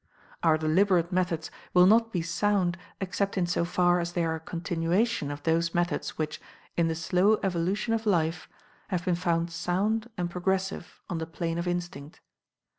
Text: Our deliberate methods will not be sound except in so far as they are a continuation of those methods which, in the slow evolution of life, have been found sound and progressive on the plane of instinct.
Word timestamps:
Our 0.41 0.57
deliberate 0.57 1.11
methods 1.11 1.51
will 1.75 1.85
not 1.85 2.11
be 2.11 2.23
sound 2.23 2.75
except 2.99 3.37
in 3.37 3.45
so 3.45 3.63
far 3.63 3.99
as 3.99 4.13
they 4.13 4.25
are 4.25 4.33
a 4.33 4.39
continuation 4.39 5.29
of 5.29 5.43
those 5.43 5.75
methods 5.75 6.17
which, 6.17 6.41
in 6.75 6.87
the 6.87 6.95
slow 6.95 7.39
evolution 7.43 7.93
of 7.93 8.07
life, 8.07 8.49
have 8.87 9.05
been 9.05 9.13
found 9.13 9.51
sound 9.51 10.09
and 10.17 10.27
progressive 10.27 11.03
on 11.07 11.19
the 11.19 11.27
plane 11.27 11.59
of 11.59 11.67
instinct. 11.67 12.19